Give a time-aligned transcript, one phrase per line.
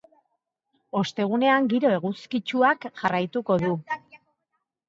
[1.01, 3.71] Ostegunean giro eguzkitsuak jarraituko du.